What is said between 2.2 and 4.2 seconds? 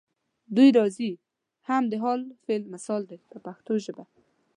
فعل مثال دی په پښتو ژبه.